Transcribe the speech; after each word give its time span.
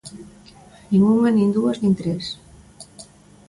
Nin 0.89 1.01
unha, 1.15 1.29
nin 1.35 1.49
dúas, 1.55 1.77
nin 1.79 1.93
tres. 1.99 2.25